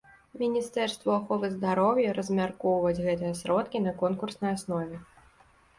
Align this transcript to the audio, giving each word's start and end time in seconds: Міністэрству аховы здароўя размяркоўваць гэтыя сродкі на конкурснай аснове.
Міністэрству 0.43 1.09
аховы 1.15 1.47
здароўя 1.57 2.15
размяркоўваць 2.21 2.97
гэтыя 3.05 3.37
сродкі 3.45 3.77
на 3.87 3.91
конкурснай 4.05 4.51
аснове. 4.59 4.97